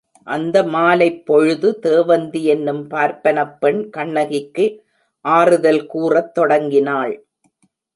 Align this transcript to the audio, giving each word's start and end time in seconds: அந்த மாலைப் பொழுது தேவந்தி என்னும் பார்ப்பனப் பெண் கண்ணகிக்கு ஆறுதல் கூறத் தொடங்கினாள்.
அந்த 0.27 0.63
மாலைப் 0.63 1.25
பொழுது 1.25 1.79
தேவந்தி 1.83 2.43
என்னும் 2.43 2.89
பார்ப்பனப் 2.89 3.57
பெண் 3.59 3.89
கண்ணகிக்கு 3.89 4.65
ஆறுதல் 5.25 5.85
கூறத் 5.85 6.33
தொடங்கினாள். 6.33 7.25